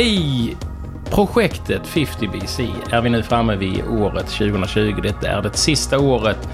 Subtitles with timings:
[0.00, 0.56] I
[1.10, 5.00] projektet 50 BC är vi nu framme vid året 2020.
[5.02, 6.48] Detta är det sista året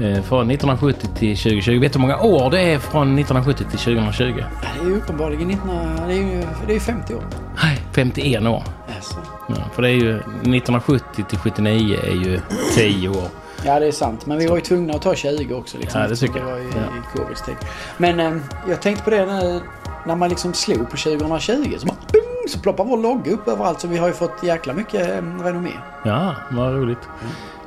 [0.00, 1.80] eh, från 1970 till 2020.
[1.80, 4.34] Vet du hur många år det är från 1970 till 2020?
[4.38, 4.44] Ja,
[4.78, 5.68] Det är ju uppenbarligen 19...
[6.06, 7.22] Det är ju, det är ju 50 år.
[7.62, 8.62] Nej, 51 år.
[8.96, 9.14] Alltså.
[9.48, 12.40] Ja, för det är ju 1970 till 79 är ju
[12.74, 13.28] 10 år.
[13.64, 14.26] Ja, det är sant.
[14.26, 15.78] Men vi var ju tvungna att ta 20 också.
[15.78, 16.46] Liksom, Ja, det tycker det jag.
[16.46, 16.80] var i, Ja.
[16.80, 17.54] i Covids tid.
[17.96, 18.32] Men eh,
[18.68, 19.60] jag tänkte på det när,
[20.06, 21.74] när man liksom slog på 2020.
[21.78, 21.96] Så, bara,
[22.42, 23.80] boom, så ploppar vår logga upp överallt.
[23.80, 25.70] Så vi har ju fått jäkla mycket eh, renommé.
[26.04, 26.98] Ja, vad roligt.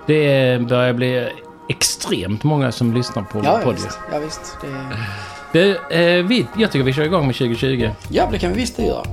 [0.08, 1.30] Det börjar bli
[1.70, 3.76] extremt många som lyssnar på Ja, vår
[4.12, 4.58] ja visst.
[4.62, 7.90] Det, Det, eh, vi, jag tycker vi kör igång med 2020.
[8.10, 9.04] ja, det kan vi visst göra.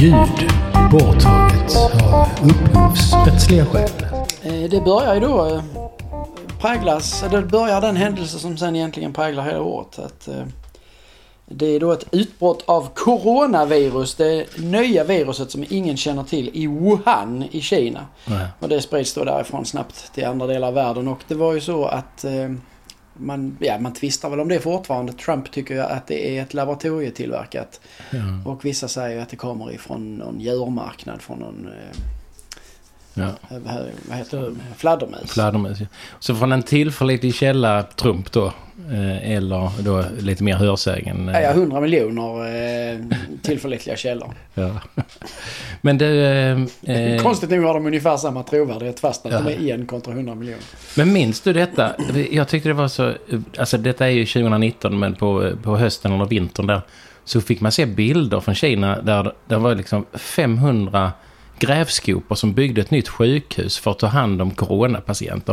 [0.00, 0.50] Ljud
[0.90, 1.76] borttaget
[2.12, 3.90] av upphovsrättsliga skäl.
[4.42, 5.62] Eh, Det börjar ju då eh,
[6.60, 9.98] präglas, det börjar den händelse som sen egentligen präglar hela året.
[9.98, 10.34] Att, eh,
[11.52, 16.66] det är då ett utbrott av coronavirus, det nya viruset som ingen känner till i
[16.66, 18.06] Wuhan i Kina.
[18.26, 18.46] Nej.
[18.58, 21.60] Och det sprids då därifrån snabbt till andra delar av världen och det var ju
[21.60, 22.50] så att eh,
[23.14, 25.12] man, ja, man tvistar väl om det fortfarande.
[25.12, 28.18] Trump tycker ju att det är ett laboratorietillverkat Ja.
[28.50, 31.96] och vissa säger att det kommer ifrån någon djurmarknad från någon, eh,
[33.14, 33.26] Ja.
[33.50, 33.60] vad,
[34.08, 35.30] vad heter det, fladdermus.
[35.32, 35.80] Fladdermus.
[35.80, 35.86] ja.
[36.18, 38.46] Så från en tillförlitlig källa, Trump då,
[38.92, 41.28] eh, eller då lite mer hörsägen.
[41.28, 42.46] eh, Ja, ja, 100 miljoner
[42.92, 42.98] eh,
[43.42, 44.34] tillförlitliga källor.
[44.54, 44.70] ja.
[45.80, 46.24] Men du...
[46.24, 49.40] Eh, eh, Konstigt nog har de ungefär samma trovärdighet fast att Ja.
[49.40, 50.62] de är en kontra 100 miljoner.
[50.96, 51.92] Men minns du detta?
[52.30, 53.12] Jag tyckte det var så...
[53.58, 56.80] Alltså detta är ju 2019 men på, på hösten eller vintern där
[57.24, 61.12] så fick man se bilder från Kina där det var liksom 500
[61.60, 65.52] grävskopor som byggde ett nytt sjukhus för att ta hand om coronapatienter.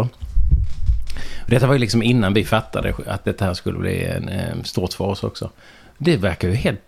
[1.44, 4.64] Och Detta var ju liksom innan vi fattade att det här skulle bli en, eh,
[4.64, 5.50] stort för oss också.
[5.98, 6.82] Det verkar ju helt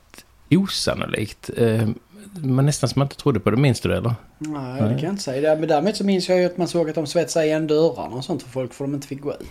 [0.52, 1.50] osannolikt.
[1.58, 1.88] Eh,
[2.34, 3.58] Men nästan som man inte trodde på det.
[3.58, 4.16] Minns du det eller?
[4.38, 5.56] Nej, det kan jag inte säga.
[5.56, 8.24] Men däremot så minns jag ju att man såg att de svetsade igen dörrarna och
[8.26, 9.48] sånt för folk för de inte fick gå ut.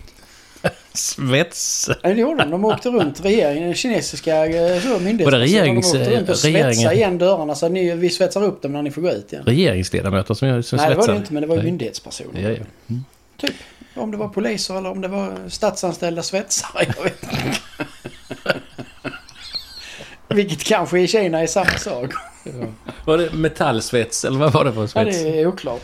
[0.94, 1.88] Svets!
[2.04, 2.50] Nej, det gjorde de.
[2.50, 6.74] De åkte runt, regeringen, den kinesiska eh, så, myndighetspersonerna, regerings- de åkte runt och regeringen-
[6.74, 9.44] svetsade igen dörrarna så ni, vi svetsar upp dem när ni får gå ut igen.
[9.46, 11.70] Regeringsledamöter som, som Nej, det var det inte, men det var ju Nej.
[11.70, 12.40] myndighetspersoner.
[12.40, 12.56] Ja, ja.
[12.90, 13.04] Mm.
[13.36, 13.54] Typ.
[13.94, 16.86] Om det var poliser eller om det var statsanställda svetsare.
[16.96, 17.58] Jag vet inte.
[20.34, 22.10] Vilket kanske i Kina är samma sak.
[23.04, 25.22] Var det metallsvets eller vad var det för Ja, svets?
[25.22, 25.82] det är oklart.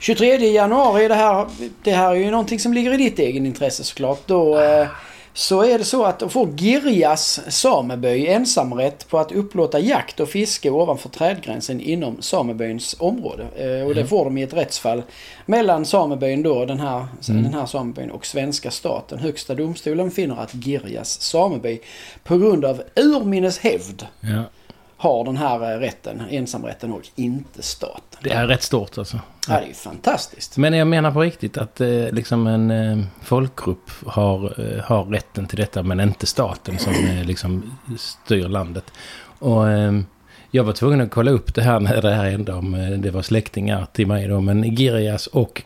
[0.00, 1.46] 23 januari, det här,
[1.82, 4.26] det här är ju någonting som ligger i ditt egen intresse såklart.
[4.26, 4.86] Då, eh,
[5.32, 10.70] så är det så att får Girjas sameby ensamrätt på att upplåta jakt och fiske
[10.70, 13.46] ovanför trädgränsen inom samebyns område.
[13.56, 15.02] Eh, och det får de i ett rättsfall
[15.46, 19.18] mellan samebyn då, den här, den här samebyn och svenska staten.
[19.18, 21.78] Högsta domstolen finner att Girjas sameby
[22.24, 24.44] på grund av urminnes hävd Ja,
[25.00, 28.20] har den här eh, rätten, ensamrätten och inte staten.
[28.22, 29.20] det är rätt stort alltså.
[29.48, 30.56] Ja, det är ju fantastiskt.
[30.56, 35.46] Men jag menar på riktigt att eh, liksom en eh, folkgrupp har, eh, har rätten
[35.46, 36.92] till detta men inte staten som
[37.24, 38.84] liksom styr landet.
[39.38, 40.00] Och eh,
[40.50, 43.22] jag var tvungen att kolla upp det här när det här hände om det var
[43.22, 44.40] släktingar till mig då.
[44.40, 45.62] Men Girias och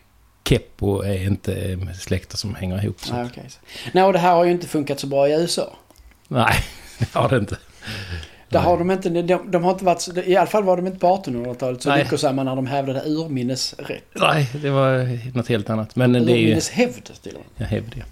[0.48, 3.00] Keppo är inte släkter som hänger ihop.
[3.00, 3.14] Så.
[3.14, 3.48] Nej, okej.
[3.92, 5.76] Nej, och det här har ju inte funkat så bra i USA.
[6.28, 6.54] Nej,
[6.98, 7.56] det har det inte.
[8.48, 8.68] Där Nej.
[8.68, 11.06] har de inte, de, de har inte varit, i alla fall var de inte på
[11.06, 14.04] 1800-talet så lyckosamma när de hävdade urminnesrätt.
[14.12, 15.96] Nej, det var något helt annat.
[15.96, 16.44] Men det är ju...
[16.44, 17.46] Urminneshävd till och med.
[17.56, 18.04] Jag hävdar det.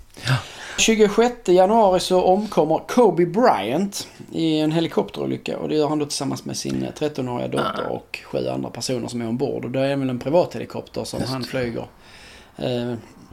[0.78, 6.44] 26 januari så omkommer Kobe Bryant i en helikopterolycka och det gör han då tillsammans
[6.44, 9.64] med sin 13-åriga dotter och sju andra personer som är ombord.
[9.64, 11.86] Och det är väl en privathelikopter som Just han flyger.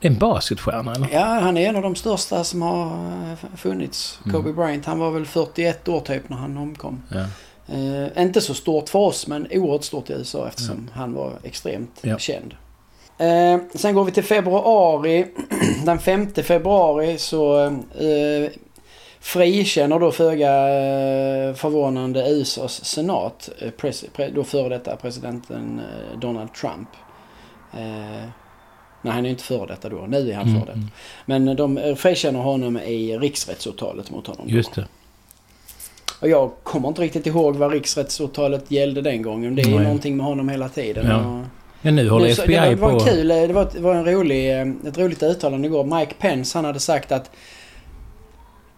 [0.02, 1.08] Det är en basketstjärna eller?
[1.14, 2.86] Ja, han är en av de största som har
[3.32, 4.20] eh, funnits.
[4.26, 4.36] Mm.
[4.36, 7.04] Kobe Bryant, han var väl 41 år typ när han omkom.
[7.10, 7.26] Ja.
[7.76, 12.00] Eh, inte så stort för oss, men oerhört stort i USA eftersom han var extremt
[12.02, 12.18] Ja.
[12.18, 12.54] känd.
[13.18, 15.26] Eh, sen går vi till februari.
[15.86, 18.52] Den 5 februari så eh,
[19.20, 25.82] frikänner då föga eh, förvånande USAs senat, eh, pres, pre, då före detta presidenten
[26.22, 26.90] Donald Trump.
[29.04, 30.06] Eh, nej, han är inte före detta då.
[30.08, 30.88] Nu är han Mm, före detta.
[31.26, 34.46] Men de eh, frikänner honom i riksrättsåtalet mot honom.
[34.50, 34.88] Just det.
[36.22, 39.56] Och jag kommer inte riktigt ihåg vad riksrättsåtalet gällde den gången.
[39.56, 39.84] Det är Nej.
[39.84, 41.06] någonting med honom hela tiden.
[41.08, 41.42] Ja.
[41.82, 43.00] Ja, nu håller nu FBI det var, det var på...
[43.00, 46.00] kul, det var, det var en rolig, eh, ett roligt uttalande igår.
[46.00, 47.32] Mike Pence han hade sagt att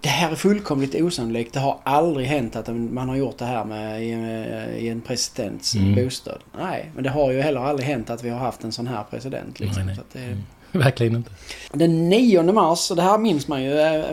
[0.01, 1.53] det här är fullkomligt osannolikt.
[1.53, 5.01] Det har aldrig hänt att man har gjort det här med, i, en- i en
[5.01, 5.95] presidents Mm.
[5.95, 6.39] bostad.
[6.59, 9.03] Nej, men det har ju heller aldrig hänt att vi har haft en sån här
[9.09, 9.59] president.
[9.59, 9.86] Liksom.
[9.86, 10.06] Nej, nej.
[10.13, 10.44] Det, Mm.
[10.83, 11.31] verkligen inte.
[11.74, 14.03] Den 9 mars, och det här minns man ju, eh,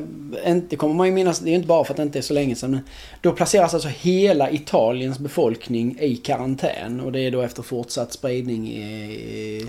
[0.46, 2.22] inte kommer man ju minnas, det är ju inte bara för att det inte är
[2.22, 2.80] så länge sedan,
[3.20, 8.68] då placeras alltså hela Italiens befolkning i karantän och det är då efter fortsatt spridning
[8.68, 9.66] i,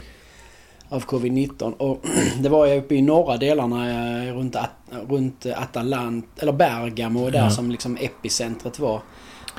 [0.89, 1.74] av covid-19.
[1.74, 2.06] Och
[2.39, 3.89] det var ju uppe i norra delarna
[4.27, 4.69] eh, runt, At
[5.09, 7.50] runt Atalant, eller Bergamo där Ja.
[7.50, 9.01] som liksom epicentret var.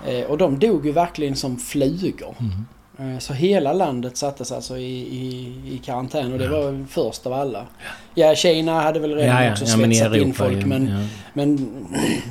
[0.06, 2.34] Eh, Och de dog ju verkligen som flugor.
[2.40, 3.14] Mm.
[3.14, 7.32] Eh, Så hela landet sattes alltså i, i, i karantän och det var först av
[7.32, 7.66] alla.
[8.14, 10.34] Ja, Kina hade väl redan Ja, ja, också ja, svetsat in Europa.
[10.44, 11.06] folk men, ja.
[11.32, 11.68] men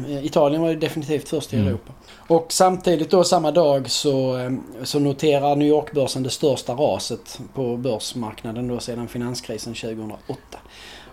[0.24, 1.68] Italien var ju definitivt först i Mm.
[1.68, 1.94] Europa.
[2.30, 4.52] Och samtidigt då samma dag så, eh,
[4.84, 10.40] så noterar New York-börsen det största raset på börsmarknaden då sedan finanskrisen 2008.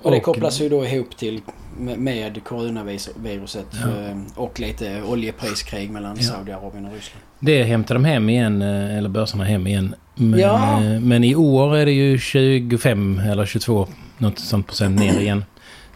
[0.03, 1.41] Och det kopplas ju då ihop till
[1.79, 3.89] med, coronaviruset Ja.
[3.89, 6.23] eh, och lite oljepriskrig mellan Ja.
[6.23, 7.23] Saudiarabien och Ryssland.
[7.41, 9.95] Det hämtar de hem igen, eh, eller börserna hem igen.
[10.15, 10.81] Men, Ja.
[11.01, 13.87] men i år är det ju 25 eller 22
[14.19, 15.45] något sånt procent ner igen.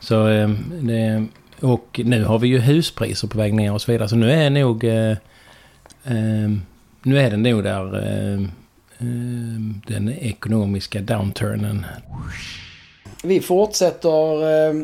[0.00, 0.26] Så
[0.82, 1.26] det,
[1.60, 4.08] och nu har vi ju huspriser på väg ner och så vidare.
[4.08, 4.84] Så nu är nog...
[4.84, 5.10] Eh,
[6.04, 6.50] eh,
[7.02, 8.40] nu är det nog där eh,
[9.86, 11.86] den ekonomiska downturnen.
[13.22, 14.74] Vi fortsätter eh,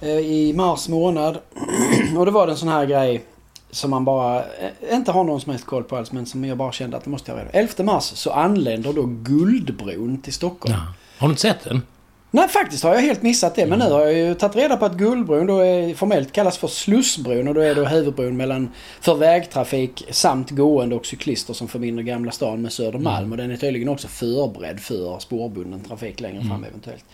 [0.00, 1.38] eh, i mars månad.
[2.16, 3.24] och det var en sån här grej
[3.70, 6.58] som man bara eh, inte har någon som helst koll på alls men som jag
[6.58, 10.74] bara kände att det måste jag reda 11 mars så anländer då Guldbron till Stockholm.
[10.78, 10.92] Ja.
[11.18, 11.82] Har du inte sett den?
[12.30, 14.84] Nej faktiskt har jag helt missat det men nu har jag ju tagit reda på
[14.84, 18.70] att Guldbron då är formellt kallas för Slussbron och då är då huvudbron mellan
[19.00, 23.56] för vägtrafik samt gående och cyklister som förbinder Gamla stan med Södermalm och den är
[23.56, 27.04] tydligen också förberedd för spårbunden trafik längre fram eventuellt.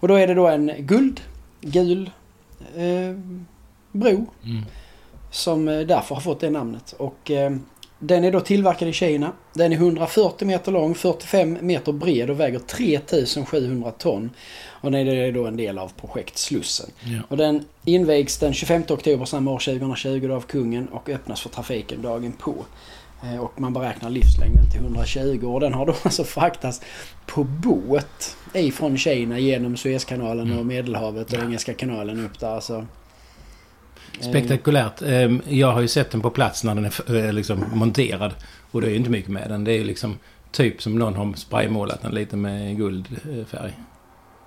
[0.00, 1.20] Och då är det då en guld,
[1.60, 2.10] gul
[2.76, 3.16] eh,
[3.92, 4.62] bro Mm.
[5.30, 6.94] som eh, därför har fått det namnet.
[6.98, 7.52] Och eh,
[7.98, 9.32] den är då tillverkad i Kina.
[9.54, 14.30] Den är 140 meter lång, 45 meter bred och väger 3700 ton.
[14.80, 16.90] Och den är då en del av projekt Slussen.
[17.04, 17.18] Ja.
[17.28, 21.48] Och den invigs den 25 oktober samma år 2020 då av kungen och öppnas för
[21.48, 22.54] trafiken dagen på.
[23.22, 26.80] Eh, Och man beräknar livslängden till 120 och den har då alltså fraktats
[27.26, 30.58] på båt ifrån Kina genom Suezkanalen Mm.
[30.58, 32.54] och Medelhavet och Engelska kanalen upp där.
[32.54, 32.86] Alltså.
[34.20, 35.02] Eh, Spektakulärt.
[35.02, 38.34] Ehm, Jag har ju sett den på plats när den är eh, liksom monterad.
[38.70, 39.64] Och det är ju inte mycket med den.
[39.64, 40.18] Det är ju liksom
[40.52, 43.72] typ som någon har spraymålat den lite med guldfärg.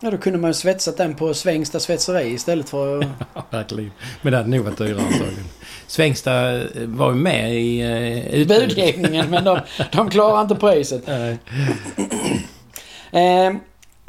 [0.03, 3.07] Ja, då kunde man ju svetsat den på Svängsta svetseri istället för att...
[3.33, 3.91] Ja, verkligen.
[4.21, 5.43] Men det hade nog varit dyrare antagligen.
[5.87, 7.81] Svängsta eh, var ju med i
[8.31, 8.67] utbudet.
[8.69, 9.59] budgivningen men de,
[9.91, 11.07] de klarar inte priset.
[13.11, 13.53] Eh,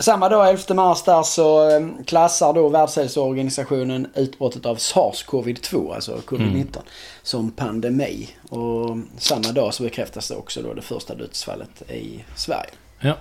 [0.02, 6.52] samma dag, 11 mars där, så eh, klassar då Världshälsoorganisationen utbrottet av SARS-CoV-2, alltså covid-19,
[6.52, 6.66] Mm.
[7.22, 8.28] som pandemi.
[8.48, 12.70] Och samma dag så bekräftas det också då det första dödsfallet i Sverige.
[13.00, 13.14] Ja.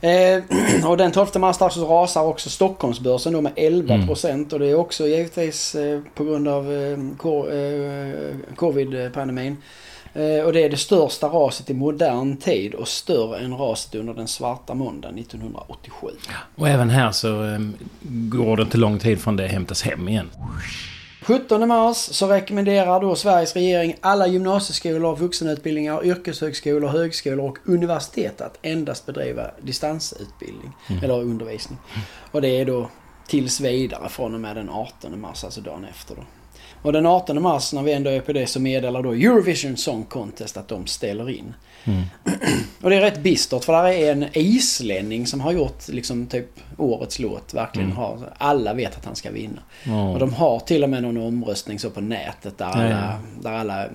[0.00, 0.42] Eh,
[0.90, 4.46] och den 12 mars där så rasar också Stockholmsbörsen då med 11% Mm.
[4.52, 9.56] och det är också givetvis eh, på grund av eh, co- eh, covid-pandemin.
[10.14, 14.14] Eh, och det är det största raset i modern tid och större än raset under
[14.14, 16.06] den svarta måndagen 1987.
[16.54, 17.58] Och även här så eh,
[18.02, 20.30] går det inte lång tid från det hämtas hem igen.
[21.22, 28.58] 17 mars så rekommenderar då Sveriges regering alla gymnasieskolor, vuxenutbildningar, yrkeshögskolor, högskolor och universitet att
[28.62, 31.04] endast bedriva distansutbildning Mm.
[31.04, 31.78] eller undervisning.
[32.30, 32.88] Och det är då
[33.26, 36.22] tills vidare från och med den 18 mars, alltså dagen efter då.
[36.82, 40.04] Och den 18 mars när vi ändå är på det så meddelar då Eurovision Song
[40.04, 41.54] Contest att de ställer in.
[41.84, 42.02] Mm.
[42.82, 46.46] Och det är rätt bistert för där är en islänning som har gjort liksom typ
[46.76, 47.54] årets låt.
[47.54, 47.96] Verkligen Mm.
[47.96, 49.60] har, alla vet att han ska vinna.
[49.84, 50.08] Ja.
[50.10, 53.84] Och de har till och med någon omröstning så på nätet där alla, där alla
[53.84, 53.88] eh,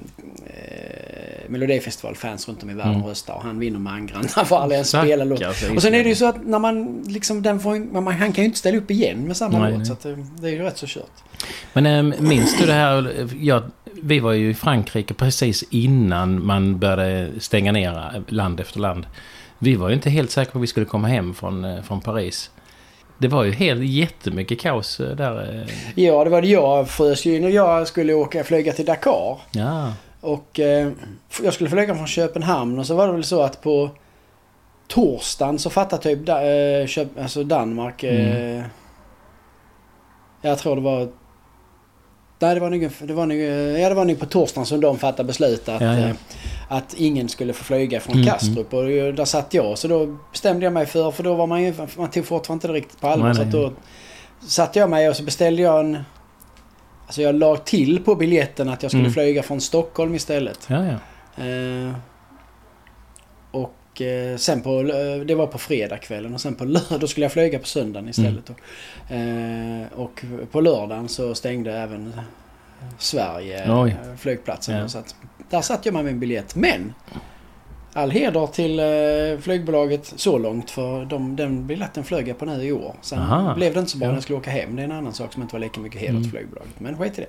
[1.53, 3.05] Melodifestivalfans runt om i världen Mm.
[3.07, 3.33] röstar.
[3.33, 5.39] Och han vinner mangranta för alla en spela låt.
[5.39, 8.33] Stackars Och sen är det ju så att när man liksom, den får, man, han
[8.33, 9.87] kan ju inte ställa upp igen med samma Nej, låt.
[9.87, 11.11] Så att det, det är ju rätt så kört.
[11.73, 13.27] Men äm, minns du det här?
[13.39, 13.63] Ja,
[14.01, 19.05] vi var ju i Frankrike precis innan man började stänga ner land efter land.
[19.59, 22.01] Vi var ju inte helt säkra på att vi skulle komma hem från, eh, från
[22.01, 22.51] Paris.
[23.17, 25.63] Det var ju helt jättemycket kaos eh, där.
[25.67, 25.73] eh.
[26.03, 29.37] Ja, det var det jag frös ju in och jag skulle åka flyga till Dakar.
[29.51, 29.93] Ja,
[30.23, 30.91] Och eh,
[31.43, 33.89] jag skulle flyga från Köpenhamn och så var det väl så att på
[34.87, 38.03] torsdagen så fattade typ da, eh, Köp, alltså Danmark...
[38.03, 38.63] Eh,
[40.41, 41.07] Jag tror det var...
[42.39, 44.81] Nej, det var nog, det var nog, eh, ja, det var nog på torsdagen som
[44.81, 46.07] de fattade beslut att, Ja, ja.
[46.07, 46.15] eh,
[46.67, 48.73] att ingen skulle få flyga från Mm, Kastrup.
[48.73, 49.77] Och där satt jag.
[49.77, 51.73] Så då bestämde jag mig för, för då var man ju...
[51.97, 53.27] Man tog fortfarande inte riktigt på allvar.
[53.27, 53.51] Nej, så nej.
[53.51, 53.71] då
[54.47, 55.97] satte jag mig och så beställde jag en...
[57.05, 59.13] Alltså jag la till på biljetten att jag skulle Mm.
[59.13, 60.59] flyga från Stockholm istället.
[60.69, 61.43] ja, ja.
[61.43, 61.93] Eh,
[63.51, 64.83] och eh, sen på,
[65.27, 68.43] det var på fredagskvällen och sen på lördag, skulle jag flyga på söndagen istället.
[68.45, 68.53] Då.
[69.15, 72.13] Eh, och på lördagen så stängde även
[72.97, 73.95] Sverige Oj.
[74.17, 74.75] flygplatsen.
[74.77, 74.87] Ja.
[74.87, 75.15] Så att,
[75.49, 76.55] där satte jag med min biljett.
[76.55, 76.93] Men
[77.93, 82.63] all heder till eh, flygbolaget så långt för de, den biljetten flög jag på nu
[82.63, 82.95] i år.
[83.01, 83.53] Sen Aha.
[83.55, 84.75] blev det inte så bra när jag skulle åka hem.
[84.75, 86.23] Det är en annan sak som inte var lika mycket heder Mm.
[86.23, 86.79] till flygbolaget.
[86.79, 87.27] Men skit i det.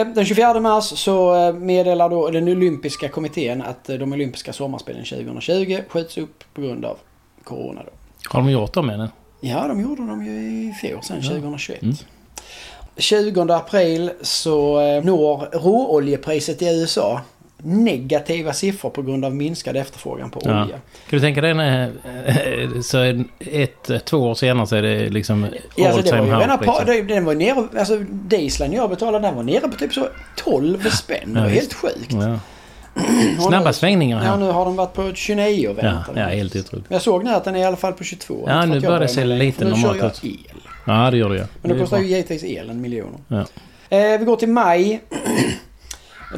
[0.00, 5.04] Eh, Den 24 mars så eh, meddelar då den olympiska kommittén att de olympiska sommarspelen
[5.04, 6.96] 2020 skjuts upp på grund av
[7.44, 7.82] Corona.
[7.84, 7.90] Då.
[8.28, 9.08] Har de gjort dem än?
[9.40, 11.28] Ja, de gjorde de ju i fjol sen, Ja.
[11.28, 11.82] 2021.
[11.82, 11.94] Mm.
[12.96, 17.20] 20 april så når råoljepriset i USA
[17.62, 20.50] negativa siffror på grund av minskad efterfrågan på Ja.
[20.62, 20.74] olja.
[20.76, 20.80] Kan
[21.18, 21.90] du tänka dig när,
[22.26, 26.18] eh, så ett, två år senare så är det liksom Ja, alltså all det var
[26.26, 26.86] time redan high priset.
[27.08, 30.90] det- den var nere, alltså dieseln jag betalade den var nere på typ så 12
[30.90, 31.34] spänn.
[31.34, 32.12] Det var Ja, helt sjukt.
[32.12, 32.38] Ja.
[33.48, 34.36] Snabba nu- svängningar Ja, här.
[34.36, 36.10] nu har den varit på 29 och Ja, väntat.
[36.16, 36.86] ja, helt otroligt.
[36.88, 38.44] Jag såg nu att den är i alla fall på 22.
[38.46, 40.24] Ja, nu börjar det se lite för nu normalt kör jag ut.
[40.24, 40.60] el.
[40.86, 41.44] Ja, det gör det ju.
[41.62, 43.18] Men Det då kostar ju givetvis elen miljoner.
[43.28, 43.44] Ja.
[43.96, 45.00] Eh, vi går till maj.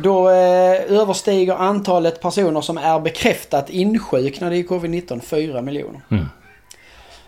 [0.01, 6.01] Då eh, överstiger antalet personer som är bekräftat insjuknade i covid-19 4 miljoner.
[6.11, 6.27] Mm.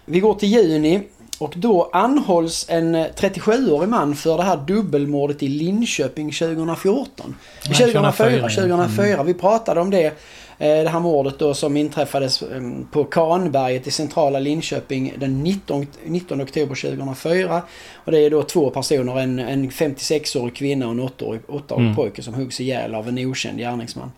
[0.05, 1.03] Vi går till juni
[1.39, 7.37] och då anhålls en eh, 37-årig man för det här dubbelmordet i Linköping 2014.
[7.65, 9.23] Ja, 2004, 2004, 2004.
[9.23, 10.13] Vi pratade om det.
[10.59, 15.87] Eh, Det här mordet då som inträffades eh, på Kanberget i centrala Linköping den 19,
[16.05, 17.63] 19 oktober 2004.
[17.95, 21.97] Och det är då två personer, en, en 56-årig kvinna och en 8-årig, 8-årig Mm.
[21.97, 24.13] pojke som huggs ihjäl av en okänd gärningsman.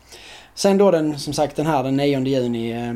[0.54, 2.90] Sen då den, som sagt den här den 9 juni eh,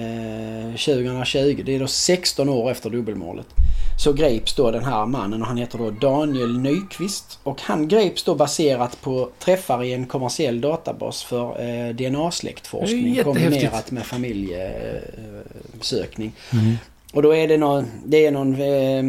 [0.00, 3.46] eh, 2020, det är då 16 år efter dubbelmålet.
[4.00, 7.38] Så greps då den här mannen och han heter då Daniel Nyqvist.
[7.42, 13.90] Och han greps då baserat på träffar i en kommersiell databas för eh, DNA-släktforskning kombinerat
[13.90, 16.32] med familjesökning.
[16.52, 16.76] Mm.
[17.12, 19.02] Och då är det någon, det är någon eh,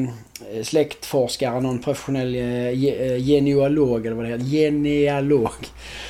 [0.63, 5.67] släktforskare, någon professionell eh, eh, genealog eller vad det heter, genealog.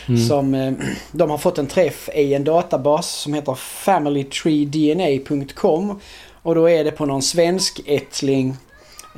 [0.07, 0.27] Mm.
[0.27, 0.73] Som, eh,
[1.11, 5.99] de har fått en träff i en databas som heter familytreedna.com.
[6.43, 8.55] Och då är det på någon svensk ättling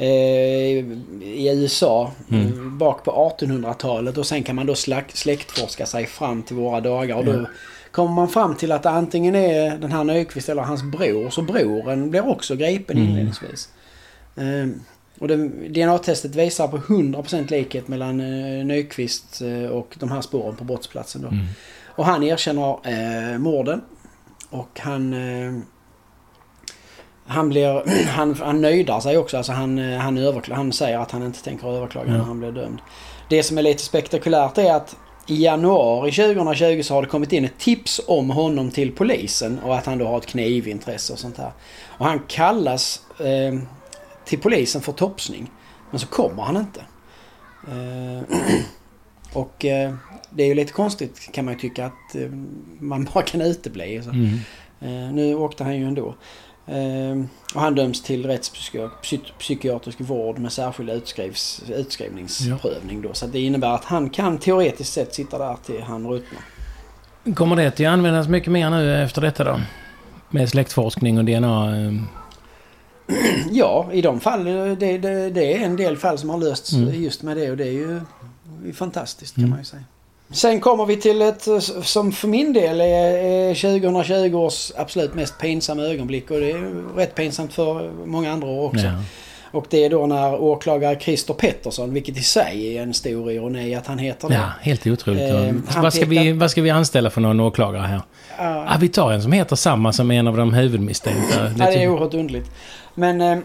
[0.02, 2.48] i USA Mm.
[2.48, 4.76] eh, bak på 1800-talet och sen kan man då
[5.14, 7.46] släktforska sig fram till våra dagar och då
[7.92, 11.30] kommer man fram till att antingen är den här Nyqvist eller hans bror.
[11.30, 13.10] Så broren blir också gripen Mm.
[13.10, 13.70] inledningsvis.
[14.36, 14.68] Eh,
[15.20, 15.28] och
[15.70, 21.22] DNA-testet visar på 100% likhet mellan eh, Nyqvist eh, och de här spåren på brottsplatsen.
[21.22, 21.28] Då.
[21.28, 21.46] Mm.
[21.88, 22.78] Och han erkänner
[23.34, 23.82] eh, morden.
[24.50, 25.14] Och han...
[27.28, 27.84] Han blir...
[28.08, 29.38] Han, han nöjdar sig också.
[29.38, 32.18] Alltså han, eh, han, han säger att han inte tänker överklaga Ja.
[32.18, 32.80] när han blir dömd.
[33.30, 34.96] Det som är lite spektakulärt är att
[35.28, 39.78] i januari 2020 så har det kommit in ett tips om honom till polisen och
[39.78, 41.52] att han då har ett knivintresse och sånt här.
[41.88, 43.60] Och han kallas eh,
[44.26, 45.52] till polisen för topsning.
[45.92, 46.82] Men så kommer han inte.
[47.68, 48.38] Eh,
[49.34, 49.94] och eh,
[50.30, 52.30] det är ju lite konstigt kan man ju tycka att eh,
[52.80, 54.02] man bara kan utebli.
[54.04, 54.10] Så.
[54.10, 54.40] Mm.
[54.82, 56.16] Eh, nu åkte han ju ändå.
[56.68, 57.24] Eh,
[57.56, 63.14] och han döms till rättspsykiatrisk vård med särskild utskrivs, utskrivningsprövning då.
[63.14, 66.42] Så det innebär att han kan teoretiskt sett sitta där till han ruttnar.
[67.36, 69.60] Kommer det att användas mycket mer nu efter detta då?
[70.30, 71.78] Med släktforskning och DNA?
[71.86, 71.94] eh,
[73.52, 77.04] Ja, i de fall, det, det, det är en del fall som har lösts Mm.
[77.04, 78.02] just med det och det är ju
[78.74, 79.50] fantastiskt kan Mm.
[79.50, 79.84] man ju säga.
[80.34, 82.86] Sen kommer vi till ett eh, som för min del är
[83.18, 88.48] är 2020 års absolut mest pinsamma ögonblick och det är rätt pinsamt för många andra
[88.48, 88.86] år också.
[88.86, 88.94] Ja.
[89.52, 93.76] Och det är då när åklagare Christer Pettersson, vilket i sig är en stor ironi
[93.76, 94.34] att han heter det.
[94.36, 95.22] ja, helt otroligt.
[95.22, 98.02] Eh, vad, ska vi, vad ska vi anställa för någon åklagare här?
[98.38, 101.52] Ja, Ah, vi tar en som heter samma som en av de huvudmisstänkta.
[101.58, 102.52] ja, det är oerhört underligt.
[102.96, 103.38] Men eh,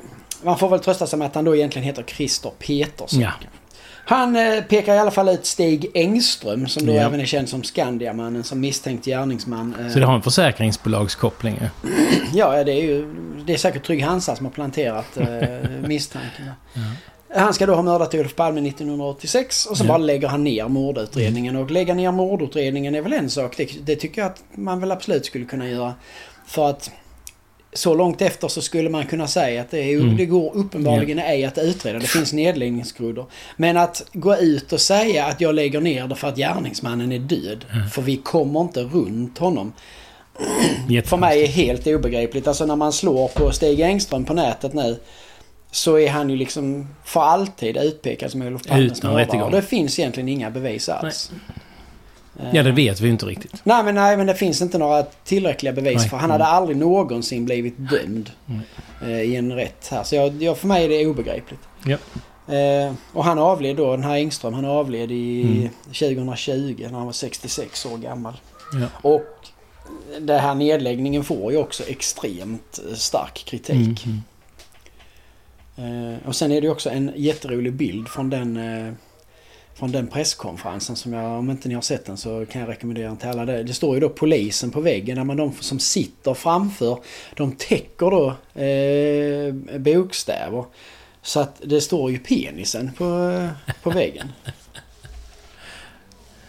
[0.42, 3.20] man får väl trösta sig med att han då egentligen heter Christer Petersson.
[3.20, 3.30] Ja.
[4.08, 7.02] Han eh, pekar i alla fall ut Stig Engström som då Ja.
[7.02, 9.74] även är känd som Skandiamannen som misstänkt gärningsman.
[9.80, 11.90] Eh, Så det har en försäkringsbolagskoppling ju.
[12.38, 13.14] Ja, ja, det är ju
[13.46, 15.26] det är säkert Trygg Hansa som har planterat eh,
[15.88, 16.44] misstanken.
[17.34, 19.88] Han ska då ha mördat Olof Palme 1986 och så Ja.
[19.88, 21.56] bara lägger han ner mordutredningen.
[21.56, 23.54] Och lägga ner mordutredningen är väl en sak.
[23.56, 25.94] Det, det tycker jag att man väl absolut skulle kunna göra.
[26.46, 26.90] För att
[27.72, 30.16] så långt efter så skulle man kunna säga att det, är, Mm.
[30.16, 31.98] det går uppenbarligen ej att utreda.
[31.98, 33.24] Det finns nedläggningsgrunder.
[33.56, 37.18] Men att gå ut och säga att jag lägger ner det för att gärningsmannen är
[37.18, 37.64] död.
[37.92, 39.72] För vi kommer inte runt honom.
[41.04, 42.46] För mig är helt obegripligt.
[42.48, 44.98] Alltså när man slår på Stig Engström på nätet nu.
[45.70, 49.50] Så är han ju liksom för alltid utpekad som Olof Palmes mördare.
[49.56, 51.30] det finns egentligen inga bevis alls.
[52.52, 53.60] Ja, det vet vi ju inte riktigt.
[53.64, 56.08] Nej men, nej, men det finns inte några tillräckliga bevis Nej.
[56.08, 58.60] för han hade aldrig någonsin blivit dömd Nej.
[59.12, 60.02] eh, i en rätt här.
[60.02, 61.60] Så jag, jag, för mig är det obegripligt.
[61.84, 61.96] Ja.
[62.54, 65.68] Eh, och han avled då, den här Engström, han avled i Mm.
[65.84, 68.34] 2020 när han var 66 år gammal.
[68.72, 69.10] Ja.
[69.10, 69.26] Och
[70.20, 74.06] den här nedläggningen får ju också extremt eh, stark kritik.
[74.06, 74.20] Mm.
[76.12, 78.92] Eh, och sen är det också en jätterolig bild från den, eh,
[79.78, 83.08] från den presskonferensen som jag, om inte ni har sett den så kan jag rekommendera
[83.08, 83.44] den till alla.
[83.44, 86.98] Det, det står ju då polisen på väggen, när man de som sitter framför,
[87.36, 88.26] de täcker då
[88.62, 90.64] eh, bokstäver.
[91.22, 94.32] Så att det står ju penisen på, eh, på väggen.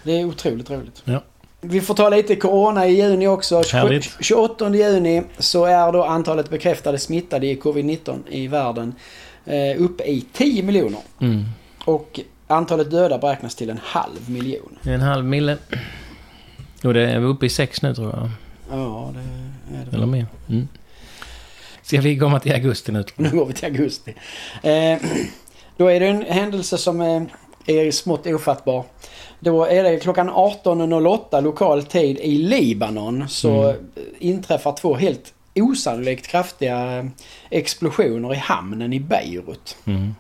[0.03, 1.01] Det är otroligt roligt.
[1.05, 1.23] Ja.
[1.61, 3.63] Vi får ta lite corona i juni också.
[3.71, 4.17] Härligt.
[4.19, 8.95] 28 juni så är då antalet bekräftade smittade i covid-19 i världen
[9.45, 10.99] eh, uppe i 10 miljoner.
[11.21, 11.45] Mm.
[11.85, 12.19] Och
[12.49, 14.77] antalet döda beräknas till en halv miljon.
[14.83, 15.57] En halv mille.
[16.83, 18.29] Och det är vi uppe i sex nu tror jag.
[18.71, 19.19] Ja, det
[19.77, 19.95] är det.
[19.95, 20.25] Eller mer.
[20.49, 20.67] Mm.
[21.81, 24.13] Ska vi komma till augusti nu Nu går vi till augusti.
[24.63, 24.97] Eh,
[25.77, 27.21] då är det en händelse som eh,
[27.65, 28.83] är smått ofattbar.
[29.39, 33.85] Då är det klockan 18.08 lokal tid i Libanon så Mm.
[34.19, 37.09] inträffar två helt osannolikt kraftiga
[37.49, 39.77] explosioner i hamnen i Beirut.
[39.85, 40.15] Mm.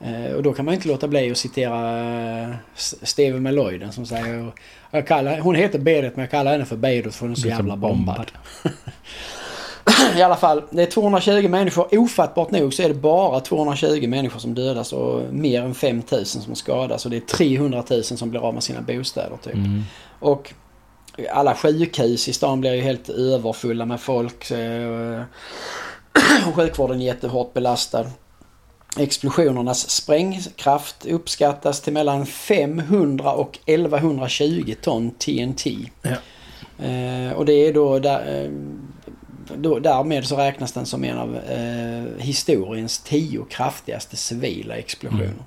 [0.00, 2.00] Eh, och då kan man inte låta bli att citera
[2.42, 4.52] eh, S- Steve Meloiden som säger
[4.90, 7.48] jag kallar, Hon heter Berit men jag kallar henne för Beirut för hon är så
[7.48, 8.30] jävla bombad.
[8.64, 8.78] bombad.
[10.16, 11.98] I alla fall, det är 220 människor.
[11.98, 16.54] Ofattbart nog så är det bara 220 människor som dödas och mer än 5000 som
[16.54, 17.04] skadas.
[17.04, 19.54] Och det är 300 000 som blir av med sina bostäder typ.
[19.54, 19.82] Mm.
[20.20, 20.52] Och
[21.32, 24.50] alla sjukhus i stan blir ju helt överfulla med folk.
[24.50, 25.22] eh,
[26.48, 28.06] Och sjukvården är jättehårt belastad.
[28.96, 35.76] Explosionernas sprängkraft uppskattas till mellan 500 och 1120 ton TNT.
[36.02, 36.16] Ja.
[36.86, 38.50] Eh, och det är då, där, eh,
[39.56, 45.44] då därmed så räknas den som en av eh, historiens tio kraftigaste civila explosioner.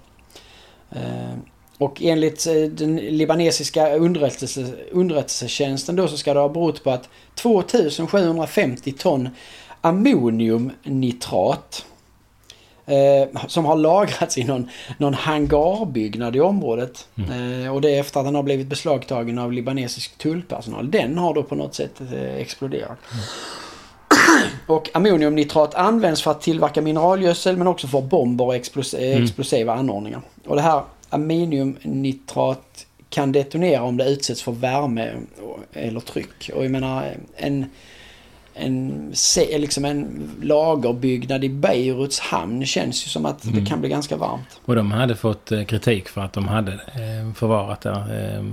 [0.91, 1.33] Eh,
[1.77, 7.09] och enligt eh, den libanesiska underrättelse, underrättelsetjänsten då så ska det ha berott på att
[7.35, 9.29] 2750 ton
[9.81, 11.85] ammoniumnitrat
[12.85, 17.07] eh, som har lagrats i någon, någon hangarbyggnad i området.
[17.17, 20.91] Eh, och det är efter att den har blivit beslagtagen av libanesisk tullpersonal.
[20.91, 22.97] Den har då på något sätt eh, exploderat.
[24.67, 29.23] Och ammoniumnitrat används för att tillverka mineralgödsel men också för bomber och explos- eh, Mm.
[29.23, 30.21] explosiva anordningar.
[30.47, 35.11] Och det här ammoniumnitrat kan detonera om det utsätts för värme
[35.73, 36.49] eller tryck.
[36.55, 37.65] Och jag menar en,
[38.55, 39.13] en,
[39.57, 43.63] liksom en lagerbyggnad i Beiruts hamn känns ju som att Mm.
[43.63, 44.59] det kan bli ganska varmt.
[44.65, 47.95] Och de hade fått eh, kritik för att de hade eh, förvarat där
[48.37, 48.43] eh,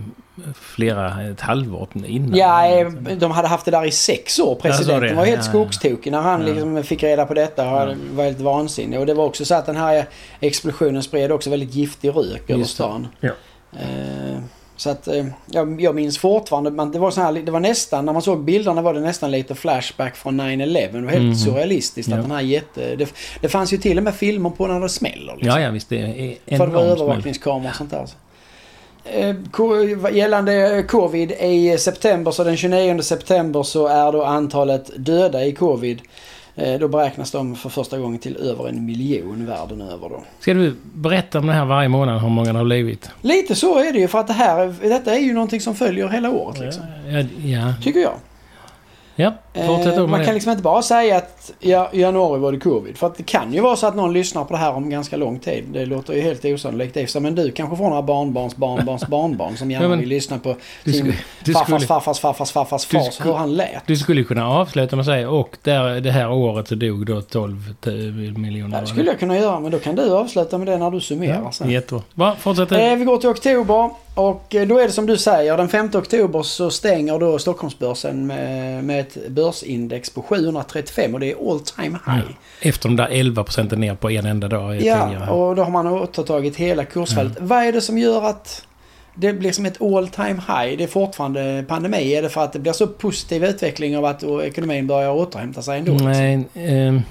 [0.54, 2.34] flera, ett halvår innan.
[2.34, 4.54] Ja, de hade haft det där i sex år.
[4.54, 5.14] Presidenten det.
[5.14, 6.46] var helt Ja, skogstokig när han Ja.
[6.46, 7.64] liksom fick reda på detta.
[7.64, 7.94] Han Ja.
[8.12, 9.00] var helt vansinnig.
[9.00, 10.06] Och det var också så att den här
[10.40, 13.08] explosionen spred också väldigt giftig rök över stan.
[13.20, 13.30] Ja.
[13.72, 14.38] Eh,
[14.80, 18.04] så att eh, jag, jag minns fortfarande, men det var så här, det var nästan,
[18.06, 20.92] när man såg bilderna var det nästan lite flashback från 9-11.
[20.92, 21.34] Det var helt Mhm.
[21.34, 22.16] surrealistiskt Ja.
[22.16, 22.96] att den här jätte...
[22.96, 23.08] Det,
[23.40, 25.32] det fanns ju till och med filmer på när det smäller.
[25.36, 25.48] Liksom.
[25.48, 25.88] Ja, ja, visst.
[25.88, 28.06] Det är För det var övervakningskameror och sånt där.
[29.04, 35.44] Eh, ko- Gällande covid i september, så den 29 september så är då antalet döda
[35.44, 36.04] i covid eh,
[36.80, 40.22] då beräknas de för första gången till över en miljon världen över då.
[40.40, 43.10] Ska du berätta om det här varje månad, hur många det har blivit?
[43.20, 46.08] Lite så är det ju för att det här, detta är ju någonting som följer
[46.08, 46.82] hela året liksom.
[47.08, 47.74] Ja, ja.
[47.82, 48.14] Tycker jag.
[49.16, 52.96] ja Eh, man kan liksom inte bara säga att ja, i januari var det covid.
[52.98, 55.16] För att det kan ju vara så att någon lyssnar på det här om ganska
[55.16, 55.64] lång tid.
[55.72, 57.14] Det låter ju helt osannolikt.
[57.20, 60.56] Men du kanske får några barnbarns barnbarns barnbarn som gärna Ja, men vill lyssna på
[60.84, 63.86] du sin skulle- farfars farfars farfars farfars Du fars skulle- hur han lät.
[63.86, 67.20] Du skulle kunna avsluta med att säga och där, det här året så dog då
[67.20, 67.74] 12
[68.38, 68.76] miljoner.
[68.76, 71.00] Ja, det skulle jag kunna göra men då kan du avsluta med det när du
[71.00, 71.70] summerar Ja, sen.
[71.70, 72.02] jättebra.
[72.14, 72.72] Va, fortsätt.
[72.72, 75.56] Eh, vi går till oktober och eh, då är det som du säger.
[75.56, 81.33] Den 5 oktober så stänger då Stockholmsbörsen med, med ett börsindex på 735 och det
[81.33, 82.24] är all time high.
[82.29, 82.68] Ja.
[82.68, 85.20] Efter de där 11 procenten ner på en enda dag tidigare.
[85.26, 87.37] Ja, och då har man återtagit hela kursfallet.
[87.40, 88.66] Vad är det som gör att
[89.14, 90.76] det blir som ett all time high?
[90.79, 92.14] Det är fortfarande pandemi.
[92.14, 95.79] Är det för att det blir så positiv utveckling av att ekonomin börjar återhämta sig
[95.79, 95.92] ändå?
[95.92, 97.03] Nej, ehm,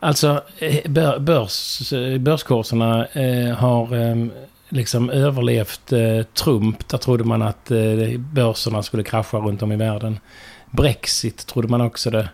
[0.00, 4.30] alltså eh, bör, börs, eh, börskurserna eh, har ehm,
[4.72, 6.88] liksom överlevt eh, Trump.
[6.88, 10.18] Där trodde man att eh, börserna skulle krascha runt om i världen.
[10.72, 12.28] Brexit trodde man också det.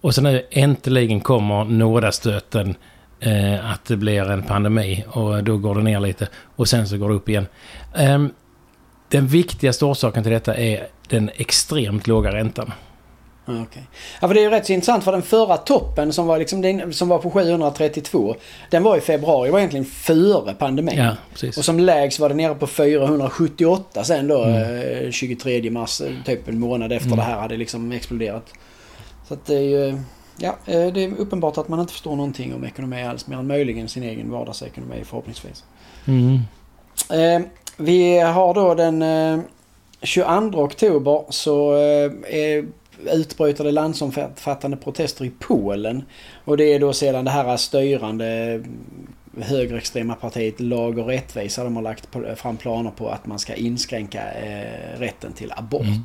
[0.00, 2.74] Och så nu äntligen kommer nådastöten
[3.20, 6.98] eh, att det blir en pandemi och då går det ner lite och sen så
[6.98, 7.46] går det upp igen.
[7.96, 8.26] Eh,
[9.08, 12.72] den viktigaste orsaken till detta är den extremt låga räntan.
[13.46, 13.82] Ja, okej.
[14.20, 16.60] Ja, för det är ju rätt så intressant för den förra toppen som var, liksom,
[16.60, 18.34] den, som var på 732.
[18.70, 20.98] Den var i februari, var egentligen före pandemin.
[20.98, 21.58] Ja, precis.
[21.58, 25.04] Och som lägst var det nere på 478 sen då Mm.
[25.06, 27.18] eh, 23 mars, eh, typ en månad efter Mm.
[27.18, 28.46] det här hade liksom exploderat.
[29.28, 29.98] Så att det är ju...
[30.38, 33.46] Ja, eh, det är uppenbart att man inte förstår någonting om ekonomi alls, mer än
[33.46, 35.64] möjligen sin egen vardagsekonomi förhoppningsvis.
[36.06, 36.38] Mm.
[37.12, 39.38] Eh, vi har då den eh,
[40.02, 42.64] 22 oktober så eh, är
[43.06, 46.04] utbryter det landsomfattande protester i Polen.
[46.44, 48.62] Och det är då sedan det här styrande
[49.40, 54.32] högerextrema partiet Lag och rättvisa de har lagt fram planer på att man ska inskränka
[54.32, 55.82] eh, rätten till abort.
[55.82, 56.04] Mm.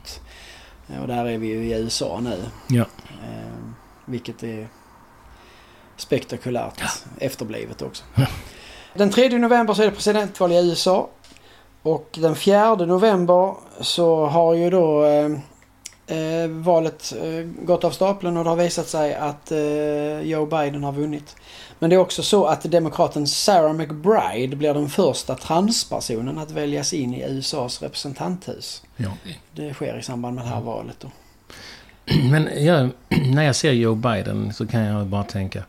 [0.89, 2.38] Eh, Och där är vi ju i USA nu.
[2.69, 2.86] Ja.
[3.23, 3.69] Eh,
[4.06, 4.67] vilket är
[5.97, 6.82] spektakulärt
[7.19, 8.04] efterblivet också.
[8.15, 8.25] Ja.
[8.93, 11.10] Den 3 november så är det presidentval i USA.
[11.82, 15.30] Och den 4 november så har ju då eh,
[16.12, 20.84] eh, valet eh, gått av stapeln och det har visat sig att eh, Joe Biden
[20.84, 21.36] har vunnit.
[21.80, 26.93] Men det är också så att demokraten Sarah McBride blir den första transpersonen att väljas
[26.93, 28.84] in i USAs representanthus.
[28.95, 29.10] Ja.
[29.56, 31.08] Det sker i samband med det här valet då.
[32.32, 32.89] Men jag,
[33.34, 35.63] när jag ser Joe Biden så kan jag bara tänka.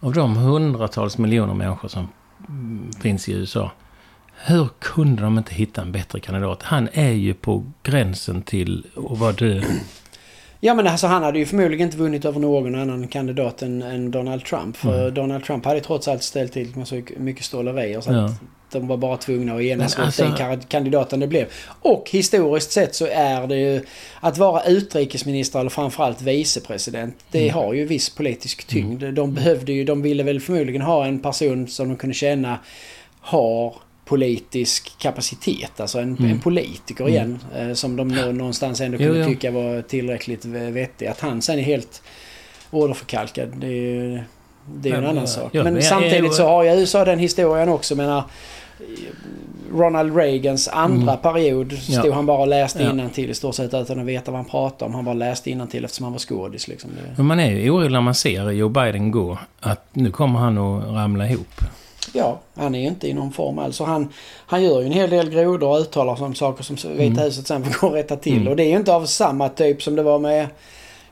[0.00, 2.08] Av de hundratals miljoner människor som
[2.48, 3.70] mm, finns i USA.
[4.46, 6.62] Hur kunde de inte hitta en bättre kandidat?
[6.62, 9.64] Han är ju på gränsen till att vara död.
[10.60, 14.10] Ja men alltså han hade ju förmodligen inte vunnit över någon annan kandidat än, än
[14.10, 14.76] Donald Trump.
[14.76, 15.14] För Mm.
[15.14, 18.00] Donald Trump hade trots allt ställt till med så mycket stålerier.
[18.00, 18.24] Så Ja.
[18.24, 18.32] att
[18.72, 21.46] de var bara tvungna att enas runt alltså- den ka- kandidaten det blev.
[21.82, 23.84] Och historiskt sett så är det ju
[24.20, 27.14] att vara utrikesminister eller framförallt vicepresident.
[27.30, 27.54] Det Mm.
[27.54, 29.04] har ju viss politisk tyngd.
[29.14, 32.58] De behövde ju, de ville väl förmodligen ha en person som de kunde känna
[33.20, 33.74] har
[34.08, 35.80] politisk kapacitet.
[35.80, 36.30] Alltså en, Mm.
[36.30, 37.14] en politiker Mm.
[37.14, 37.38] igen.
[37.56, 39.26] Eh, som de nå, någonstans ändå Jo, kunde jo.
[39.28, 41.06] tycka var tillräckligt vettig.
[41.06, 42.02] Att han sen är helt
[42.70, 43.48] orderförkalkad.
[43.60, 44.20] Det är ju
[44.74, 45.50] det är ju en Men, annan ja, sak.
[45.52, 47.94] ja, Men men jag- samtidigt jag- så har ju USA den historien också.
[47.96, 48.24] Menar,
[49.72, 51.22] Ronald Reagans andra Mm.
[51.22, 52.14] period stod Ja.
[52.14, 52.90] han bara och läste Ja.
[52.90, 54.94] innantill i stort sett utan att veta vad han pratade om.
[54.94, 56.90] Han bara läste innantill eftersom han var skådis liksom.
[57.16, 59.38] Men man är ju orolig när man ser Joe Biden gå.
[59.60, 61.54] Att nu kommer han att ramla ihop.
[62.12, 63.80] Ja, han är ju inte i någon form alls.
[63.80, 64.08] Han,
[64.46, 67.18] han gör ju en hel del grodor och uttalar sig om saker som Vita Mm.
[67.18, 68.36] huset sen får gå rätta till.
[68.36, 68.48] Mm.
[68.48, 70.46] Och det är ju inte av samma typ som det var med,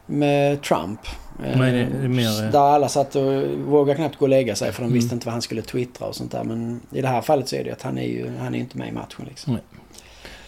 [0.06, 1.00] med Trump.
[1.44, 4.54] Eh, Nej, det är mer, eh, Där alla satt och vågade knappt gå och lägga
[4.56, 4.94] sig för de Mm.
[4.94, 6.44] visste inte vad han skulle twittra och sånt där.
[6.44, 8.78] Men i det här fallet så är det att han är ju han är inte
[8.78, 9.58] med i matchen liksom.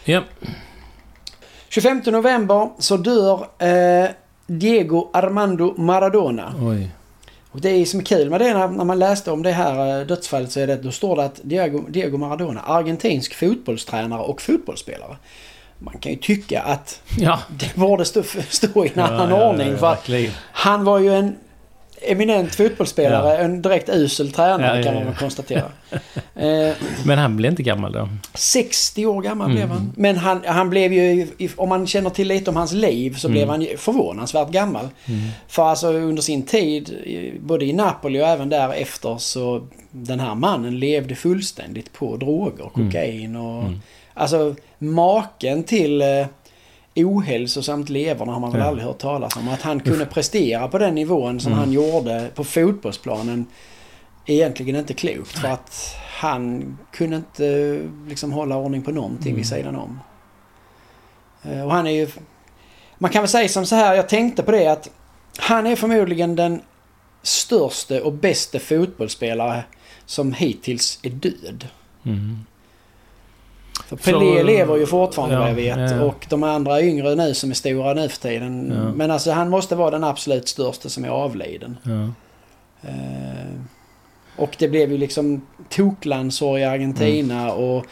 [0.04, 0.22] Ja,
[1.68, 4.11] 25 november så dör eh,
[4.46, 6.54] Diego Armando Maradona.
[6.62, 6.90] oj.
[7.52, 10.00] Och det är som är kul med det när, när man läste om det här
[10.00, 14.42] eh, dödsfallet så är det, då står det att Diego, Diego Maradona, argentinsk fotbollstränare och
[14.42, 15.16] fotbollsspelare.
[15.78, 17.38] Man kan ju tycka att Ja.
[17.48, 19.68] det borde stå, stå i en annan ja, ordning.
[19.80, 21.37] ja, för han var ju en
[22.02, 25.08] eminent fotbollsspelare, en direkt usel tränare Ja, ja, kan man ja.
[25.08, 25.64] väl konstatera.
[26.34, 28.08] eh, Men han blev inte gammal då.
[28.34, 29.56] 60 år gammal Mm.
[29.56, 29.92] blev han.
[29.96, 33.34] Men han, han blev ju, om man känner till lite om hans liv så Mm.
[33.34, 34.88] blev han förvånansvärt gammal.
[35.06, 35.20] Mm.
[35.48, 36.96] För alltså under sin tid,
[37.40, 42.87] både i Napoli och även därefter så den här mannen levde fullständigt på droger, Mm.
[42.90, 43.62] kokain och...
[43.62, 43.80] Mm.
[44.14, 46.26] Alltså maken till eh,
[47.04, 48.66] ohälsosamt leverne har man väl Ja.
[48.66, 49.48] aldrig hört talas om.
[49.48, 51.64] Att han kunde prestera på den nivån som Mm.
[51.64, 53.46] han gjorde på fotbollsplanen
[54.26, 55.38] är egentligen inte klokt.
[55.38, 59.58] För att han kunde inte liksom hålla ordning på någonting vid Mm.
[59.58, 60.00] sidan om.
[61.42, 62.08] Eh, Och han är ju...
[62.98, 64.90] Man kan väl säga som så här, jag tänkte på det att
[65.38, 66.61] han är förmodligen den
[67.22, 69.64] största och bästa fotbollsspelare
[70.06, 71.68] som hittills är död.
[72.04, 72.38] Mm.
[73.88, 75.90] För Pelé lever ju fortfarande ja, vad jag vet.
[75.90, 76.03] ja.
[76.05, 78.72] Och de andra yngre nu som är stora nu för tiden.
[78.77, 78.92] Ja.
[78.92, 81.77] Men alltså han måste vara den absolut största som är avliden.
[82.83, 83.61] Eh,
[84.37, 87.55] och det blev ju liksom toklandsår i Argentina Mm.
[87.55, 87.87] och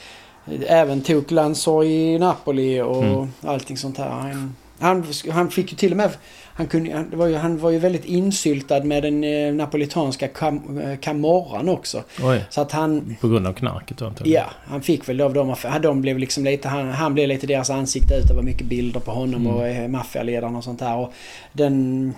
[0.67, 3.29] även toklandsår i Napoli och Mm.
[3.43, 4.09] allting sånt här.
[4.11, 6.11] Han, han, han fick ju till och med...
[6.59, 10.79] Han, kunde, han, var ju, han var ju väldigt insyltad med den eh, napolitanska kam,
[10.79, 12.03] eh, camorran också.
[12.23, 12.45] Oj.
[12.51, 13.17] Så att han...
[13.21, 14.43] På grund av knarket då antagligen.
[14.43, 15.55] Ja, han fick väl av dem.
[15.83, 18.29] De blev liksom lite, han, han blev lite deras ansikte ut.
[18.29, 19.55] Det var mycket bilder på honom Mm.
[19.57, 20.97] och eh, maffialedaren och sånt där.
[20.97, 21.13] Och
[21.53, 22.15] den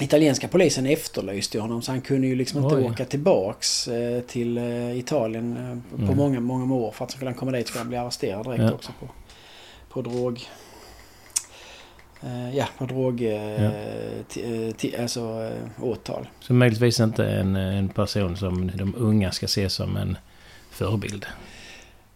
[0.00, 2.84] italienska polisen efterlyste honom så han kunde ju liksom inte Oj.
[2.84, 6.16] åka tillbaks eh, till eh, Italien eh, på Mm.
[6.16, 6.90] många, många år.
[6.90, 8.72] För att skulle han komma dit skulle han bli arresterad direkt Ja.
[8.72, 9.08] också på,
[9.88, 10.40] på drog...
[12.22, 13.22] Eh, ja, på drog...
[13.22, 13.70] Eh, Ja.
[14.30, 15.50] ti- eh, ti- alltså
[15.82, 16.28] åtal.
[16.40, 20.16] Så möjligtvis inte en, en person som de unga ska se som en
[20.70, 21.26] förebild.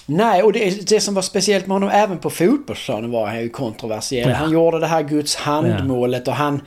[0.06, 3.48] Nej, och det, det som var speciellt med honom även på fotbollsplanen var han ju
[3.48, 4.28] kontroversiell.
[4.30, 4.34] Ja.
[4.36, 6.60] Han gjorde det här Guds handmålet och han...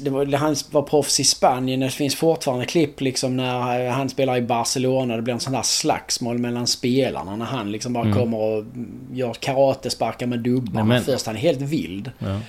[0.00, 1.80] Det var, han var proffs i Spanien.
[1.80, 5.16] Det finns fortfarande klipp liksom när han spelar i Barcelona.
[5.16, 7.36] Det blir en sån där slagsmål mellan spelarna.
[7.36, 8.64] När han liksom bara kommer och
[9.12, 10.72] gör karatesparkar med dubbar.
[10.80, 11.02] Nämen.
[11.04, 12.10] Först han är helt vild.
[12.18, 12.40] Ja,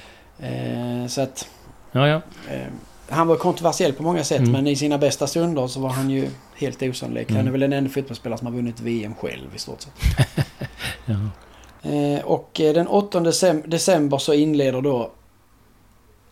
[0.48, 1.48] Eh, så att...
[1.92, 2.08] ja.
[2.08, 2.22] ja.
[2.52, 2.62] Eh,
[3.10, 4.52] han var kontroversiell på många sätt Mm.
[4.52, 7.28] men i sina bästa stunder så var han ju helt osannolik.
[7.30, 7.48] Han Mm.
[7.48, 9.94] är väl den enda fotbollsspelare som har vunnit VM själv i stort sett.
[11.06, 11.16] ja.
[11.90, 15.12] Eh, och eh, den 8 decem- december så inleder då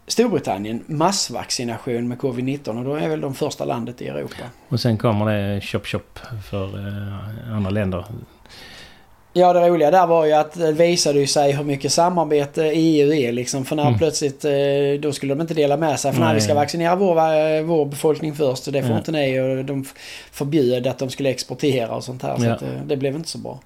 [0.10, 4.44] Storbritannien massvaccination med covid-19 och då är väl de första landet i Europa.
[4.70, 6.20] Och sen kommer det chop chop
[6.50, 8.06] för eh, andra länder.
[9.34, 13.14] Ja, det roliga där var ju att det visade ju sig hur mycket samarbete EU
[13.14, 13.66] är liksom.
[13.66, 13.98] För när Mm.
[13.98, 14.52] plötsligt, eh,
[15.00, 16.14] då skulle de inte dela med sig.
[16.14, 18.98] För när vi ska vaccinera vår, vår befolkning först, och det får Ja.
[18.98, 19.40] inte ni.
[19.40, 19.86] Och de
[20.32, 22.38] förbjöd att de skulle exportera och sånt här.
[22.38, 22.54] Så Ja.
[22.54, 23.60] att, eh, det blev inte så bra.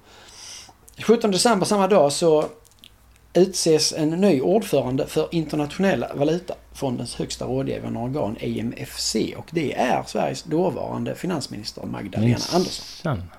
[1.02, 2.44] 17 december samma dag så
[3.34, 9.16] utses en ny ordförande för internationella valutafondens högsta rådgivande organ EMFC.
[9.36, 12.84] Och det är Sveriges dåvarande finansminister Magdalena Andersson.
[12.94, 13.30] Minsann.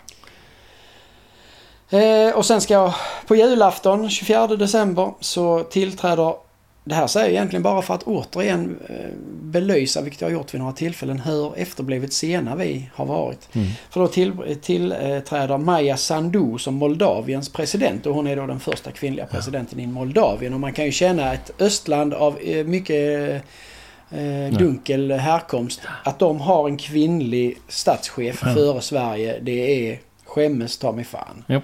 [1.89, 2.93] Eh, och sen ska jag
[3.27, 6.44] på julafton 24 december så tillträder
[6.87, 8.95] det här säger jag egentligen bara för att återigen eh,
[9.41, 13.55] belysa, vilket jag har gjort vid några tillfällen, hur efterblivet sena vi har varit.
[13.55, 13.67] Mm.
[13.89, 18.91] För då till, tillträder Maja Sandu som Moldaviens president och hon är då den första
[18.91, 20.53] kvinnliga presidenten i Moldavien.
[20.53, 23.43] Och man kan ju känna ett östland av eh, mycket
[24.11, 25.81] eh, dunkel härkomst.
[26.03, 28.53] Att de har en kvinnlig statschef Ja.
[28.53, 31.43] före Sverige, det är skämmes ta mig fan.
[31.47, 31.63] Japp.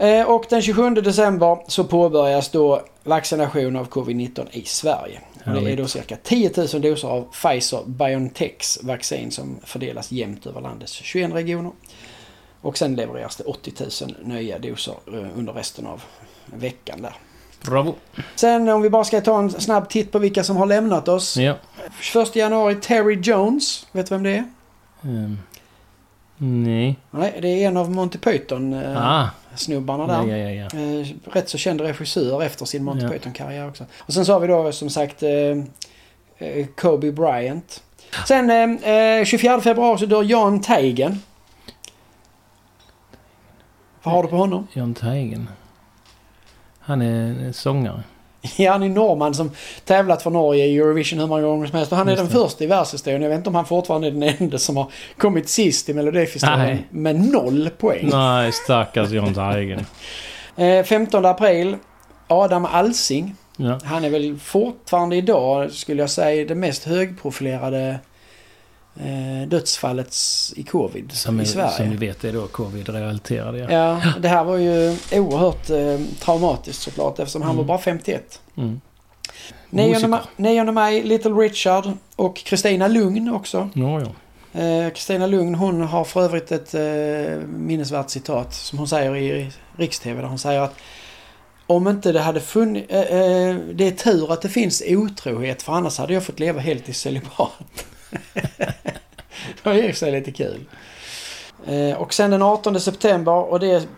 [0.00, 5.20] Eh, Och den 27 december så påbörjas då vaccination av covid-19 i Sverige.
[5.44, 10.92] Det är då cirka 10 000 doser av Pfizer-Biontechs vaccin som fördelas jämnt över landets
[10.92, 11.72] 21 regioner.
[12.60, 13.72] Och sen levereras det 80
[14.04, 16.02] 000 nya doser eh, under resten av
[16.46, 17.14] veckan där.
[17.66, 17.94] Bravo.
[18.34, 21.36] Sen om vi bara ska ta en snabb titt på vilka som har lämnat oss.
[21.36, 21.54] Ja.
[22.22, 24.44] 1 januari Terry Jones, vet du vem det är?
[25.02, 25.38] Ehm.
[26.36, 26.96] nej.
[27.10, 29.28] Nej, det är en av Monty Python-snubbarna Ah.
[30.06, 30.26] Där.
[30.26, 30.78] Ja, ja, ja.
[30.80, 33.08] Eh, rätt så känd regissör efter sin Monty.
[33.08, 33.84] Python-karriär också.
[33.98, 35.30] Och sen så har vi då som sagt eh,
[36.38, 37.82] eh, Kobe Bryant.
[38.28, 41.22] Sen eh, eh, 24 februari så dör Jan Teigen.
[44.02, 44.66] Vad har du på honom?
[44.72, 45.48] Jan Teigen.
[46.78, 48.02] Han är sångare.
[48.56, 49.50] Ja, han är norrman som
[49.84, 51.92] tävlat för Norge i Eurovision hur många gånger som helst.
[51.92, 53.22] Och han är den första i världshistorien.
[53.22, 56.78] Jag vet inte om han fortfarande är den enda som har kommit sist i Melodifestivalen.
[56.90, 58.08] Med noll poäng.
[58.12, 59.86] Nej, stackars Jan Teigen.
[60.56, 61.76] Eh, 15 april.
[62.26, 63.34] Adam Alsing.
[63.56, 63.78] Ja.
[63.84, 67.98] Han är väl fortfarande idag, skulle jag säga, det mest högprofilerade
[69.46, 70.16] dödsfallet
[70.56, 71.70] i covid Som, i är, Sverige.
[71.70, 73.58] som vi vet är då covid-relaterade.
[73.58, 73.70] Ja.
[73.70, 77.56] Ja, det här var ju oerhört eh, traumatiskt såklart eftersom han Mm.
[77.56, 78.40] var bara 51.
[78.56, 78.80] Mm.
[79.70, 80.08] 9 Musiker.
[80.08, 83.68] maj, 9 maj, Little Richard och Kristina Lugn också.
[83.74, 84.60] Ja, ja.
[84.60, 89.50] Eh, Kristina Lugn hon har för övrigt ett eh, minnesvärt citat som hon säger i
[89.76, 90.74] Riks-TV där hon säger att
[91.66, 92.90] om inte det hade funnits...
[92.92, 96.60] Eh, eh, det är tur att det finns otrohet för annars hade jag fått leva
[96.60, 97.50] helt i celibat.
[99.62, 100.64] det var i sig lite kul.
[101.66, 103.88] Eh, och sen den 18 september och det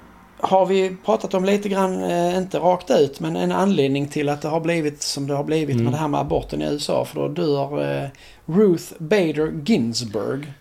[0.41, 4.43] har vi pratat om lite grann, eh, inte rakt ut, men en anledning till att
[4.43, 5.85] det har blivit som det har blivit Mm.
[5.85, 7.05] med det här med aborten i USA.
[7.05, 8.09] För då dör eh,
[8.47, 10.53] Ruth Bader Ginsburg.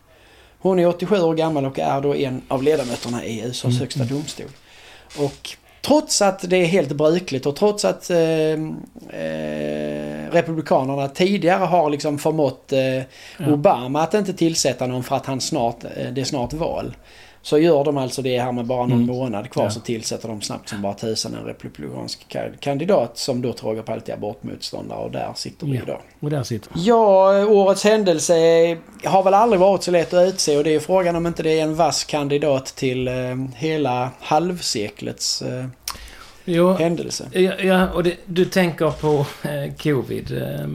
[0.59, 3.77] Hon är 87 år gammal och är då en av ledamöterna i USAs Mm.
[3.79, 4.47] högsta domstol.
[5.17, 5.49] Och
[5.81, 8.19] trots att det är helt brukligt och trots att eh,
[9.19, 15.41] eh, Republikanerna tidigare har liksom förmått eh, Obama att inte tillsätta någon för att han
[15.41, 16.95] snart, eh, det är snart val.
[17.43, 19.15] Så gör de alltså det här med bara någon Mm.
[19.15, 19.69] månad kvar Ja.
[19.69, 23.83] så tillsätter de snabbt som bara tusan en republikansk ka- kandidat som då till råga
[23.83, 25.81] på allt är abortmotståndare och där sitter vi Ja.
[25.83, 26.01] idag.
[26.19, 26.71] Och där sitter.
[26.75, 28.33] Ja, årets händelse
[29.03, 31.59] har väl aldrig varit så lätt att utse och det är frågan om inte det
[31.59, 33.13] är en vass kandidat till eh,
[33.55, 35.65] hela halvseklets eh,
[36.45, 37.25] Jo, händelse.
[37.33, 40.67] ja, ja, och det, du tänker på eh, covid eh,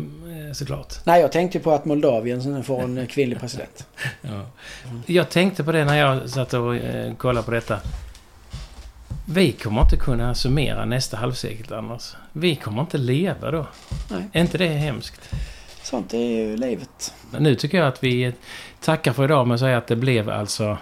[0.57, 0.95] såklart.
[1.05, 3.87] Nej, jag tänkte på att Moldavien får en kvinnlig president.
[4.21, 4.41] Ja.
[5.07, 7.81] Jag tänkte på det när jag satt och eh, kollade på detta.
[9.29, 12.17] Vi kommer inte kunna summera nästa halvsekel annars.
[12.33, 13.67] Vi kommer inte leva då.
[14.11, 14.29] Nej.
[14.33, 15.35] Är inte det hemskt?
[15.83, 17.15] Sånt är ju livet.
[17.39, 18.33] Nu tycker jag att vi eh,
[18.81, 20.79] tackar för idag med att säga att det blev alltså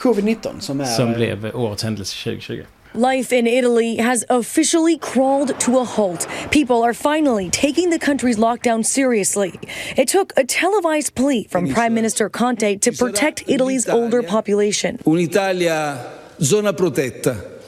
[0.00, 0.84] Covid-19 som är...
[0.84, 2.62] som blev årets händelse 2020.
[2.94, 6.26] Life in Italy has officially crawled to a halt.
[6.50, 9.60] People are finally taking the country's lockdown seriously.
[9.96, 14.98] It took a televised plea from Prime Minister Conte to protect Italy's older population.
[15.06, 16.10] Un'Italia
[16.42, 17.58] zona protetta.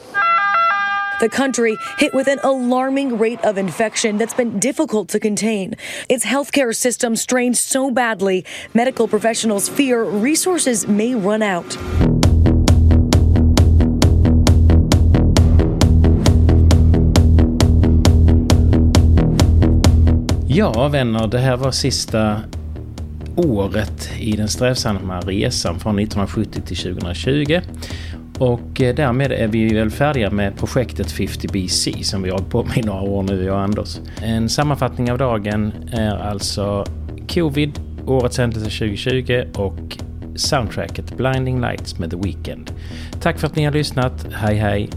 [1.21, 5.75] The country hit with an alarming rate of infection that's been difficult to contain.
[6.09, 11.77] Its healthcare system strained so badly, medical professionals fear resources may run out.
[20.55, 22.41] Ja, vänner, det här var sista
[23.35, 27.59] året i den strävsamma resan från 1970 till 2020.
[28.39, 32.63] Och eh, därmed är vi väl färdiga med projektet 50BC som vi har hållit på
[32.63, 33.99] med i några år nu, jag och Anders.
[34.21, 36.85] En sammanfattning av dagen är alltså
[37.29, 39.97] Covid, årets händelse 2020 och
[40.35, 42.71] soundtracket Blinding Lights med The Weeknd.
[43.21, 44.27] Tack för att ni har lyssnat.
[44.31, 44.89] Hej hej!